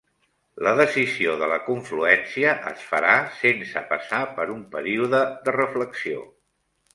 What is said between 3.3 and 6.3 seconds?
sense passar per un període de reflexió